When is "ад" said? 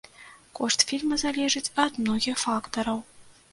1.85-2.01